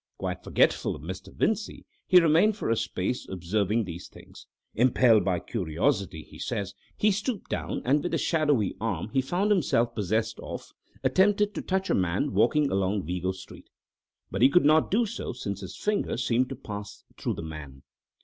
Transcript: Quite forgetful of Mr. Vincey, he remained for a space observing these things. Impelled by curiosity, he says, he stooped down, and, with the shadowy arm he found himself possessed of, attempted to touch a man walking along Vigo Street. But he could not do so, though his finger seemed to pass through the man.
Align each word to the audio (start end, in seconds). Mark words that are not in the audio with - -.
Quite 0.17 0.43
forgetful 0.43 0.95
of 0.95 1.03
Mr. 1.03 1.31
Vincey, 1.31 1.85
he 2.07 2.19
remained 2.19 2.57
for 2.57 2.71
a 2.71 2.75
space 2.75 3.27
observing 3.29 3.83
these 3.83 4.07
things. 4.07 4.47
Impelled 4.73 5.23
by 5.23 5.39
curiosity, 5.39 6.23
he 6.23 6.39
says, 6.39 6.73
he 6.97 7.11
stooped 7.11 7.51
down, 7.51 7.83
and, 7.85 8.01
with 8.01 8.11
the 8.11 8.17
shadowy 8.17 8.73
arm 8.81 9.09
he 9.13 9.21
found 9.21 9.51
himself 9.51 9.93
possessed 9.93 10.39
of, 10.39 10.71
attempted 11.03 11.53
to 11.53 11.61
touch 11.61 11.91
a 11.91 11.93
man 11.93 12.33
walking 12.33 12.71
along 12.71 13.05
Vigo 13.05 13.31
Street. 13.31 13.69
But 14.31 14.41
he 14.41 14.49
could 14.49 14.65
not 14.65 14.89
do 14.89 15.05
so, 15.05 15.33
though 15.33 15.51
his 15.51 15.77
finger 15.77 16.17
seemed 16.17 16.49
to 16.49 16.55
pass 16.55 17.03
through 17.15 17.35
the 17.35 17.43
man. 17.43 17.83